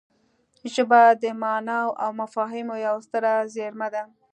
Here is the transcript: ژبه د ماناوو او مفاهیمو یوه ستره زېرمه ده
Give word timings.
ژبه 0.73 1.01
د 1.21 1.23
ماناوو 1.41 1.97
او 2.03 2.09
مفاهیمو 2.21 2.75
یوه 2.85 3.01
ستره 3.07 3.33
زېرمه 3.53 3.87
ده 3.93 4.03